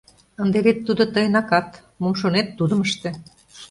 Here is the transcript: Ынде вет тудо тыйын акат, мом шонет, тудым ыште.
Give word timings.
Ынде 0.41 0.59
вет 0.65 0.77
тудо 0.87 1.03
тыйын 1.13 1.35
акат, 1.41 1.69
мом 2.01 2.13
шонет, 2.19 2.47
тудым 2.57 2.79
ыште. 2.87 3.09